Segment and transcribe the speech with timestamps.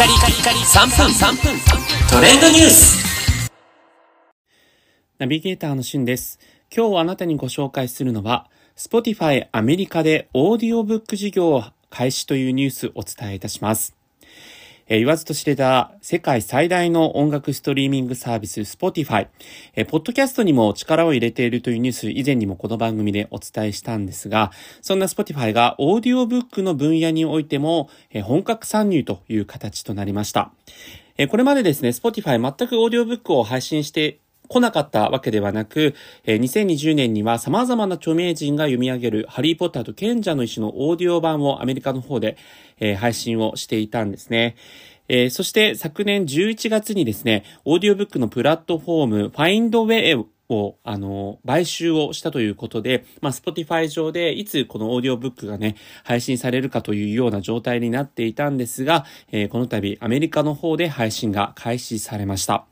[0.00, 1.60] カリカリカリ3分3分
[2.08, 3.50] トレンドニュース
[5.18, 6.38] ナビゲーターのしゅんです。
[6.74, 13.94] 今日あなたにご紹介するのは、Spotify アメリカでオーディオブック事業を開始というニュースをお伝えいたします。
[14.92, 19.28] えー言わずと知れた世界最大の音楽ストリーミングサービス Spotify。
[19.76, 24.50] えーポッドキャストにも力を入れているというニュース以前にもこの番組でお伝えしたんですが、
[24.82, 30.50] そんな Spotify がオーディオブックの分野においても、えー本格参入という形となりました。
[31.18, 35.94] えーこれまでですね、Spotify 全くオーディオブックを配信して来なかったわけではなく、
[36.24, 42.36] え2020年には様々な著名人が読み上げるハリーポッターと賢者の石のオーディオ版をアメリカの方で、
[42.98, 44.56] 配信をしていたんですね。
[45.12, 49.84] えーそして昨年11月にですね、オーディオブックのプラットフォームファインド
[50.50, 62.66] Findaway を、あの、買収をしたということで、まあ、Spotify 上でいつこのオーディオブックがね、配信されるかというような状態になっていたんですが、えーこの度アメリカの方で配信が開始されました。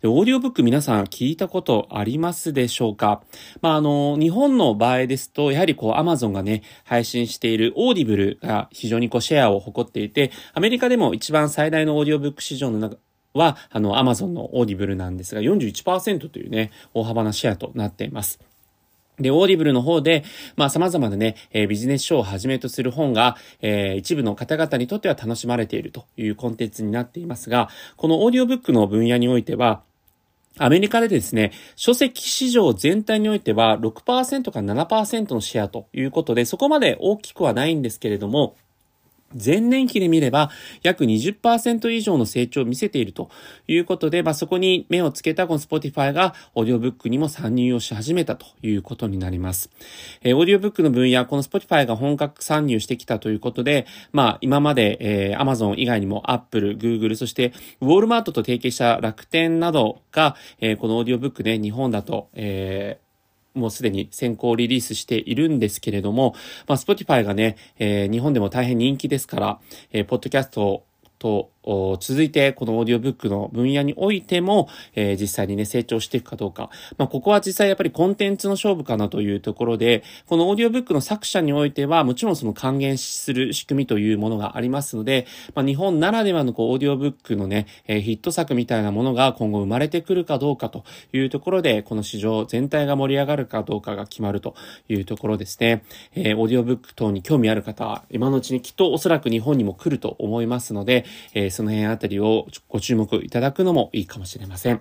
[0.00, 3.22] でオーディオブック皆さん聞いたことありますでしょうか？
[3.60, 12.96] まあ、あの、日本の場合ですと、やはりこう、アマゾンがね、配信している Audibleが非常にこう、シェアを誇っていて、アメリカでも一番最大のオーディオブック市場の中、
[13.34, 18.40] は、あの、アマゾンの Audibleなんですが、41%というね、大幅なシェアとなっています。
[19.18, 20.24] で、 Audibleの方で、
[20.56, 29.82] まあ様々なね、えービジネス書をはじめとする本が、えー一部の方々にとっては楽しまれているというコンテンツになっていますが、このオーディオブックの分野においては、
[30.58, 38.56] アメリカでですね、書籍市場全体においては6%から7%のシェアということで、そこまで大きくはないんですけれども、
[39.34, 40.50] 前年期で見れば
[40.82, 43.30] 約20%以上の成長を見せていると
[43.68, 49.70] いうことで、まあ、そこに目をつけたこの Spotify がオーディオブックにも参入をし始めたということになります。
[50.22, 63.09] えーオーディオブックの分野、この Spotify が本格参入してきたということで、まあ、今まで、えー Amazon 以外にも Apple、Google、そしてウォールマートと提携した楽天などが、えーこのオーディオブックで日本だと、えー
[63.54, 66.34] もうすでに先行リリースしているんですけれども、
[66.66, 69.60] まあ、Spotify がね、えー日本でも大変人気ですから、
[69.92, 70.84] えーポッドキャスト
[71.18, 76.70] と、続いて、このオーディオブックの分野においても、えー実際にね、成長していくかどうか。
[76.96, 94.54] まあ、ここは実際やっぱりコンテンツの勝負かなというところで、このオーディオブックの作者においては、もちろんその還元する仕組みというものがありますので、まあ、日本ならではのこう、オーディオブックのね、えーヒット作みたいなものが今後生まれてくるかどうかというところで、この市場全体が盛り上がるかどうかが決まると
[94.88, 95.82] いうところですね。
[96.14, 101.04] えーオーディオブック等に興味ある方は、今のうちにきっとおそらく日本にも来ると思いますので、
[101.34, 104.80] えその辺あたりをご注目いただくのもいいかもしれません。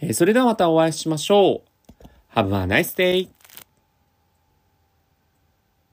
[0.00, 2.38] えーそれではまたお会いしましょう。
[2.38, 3.33] Have a nice day!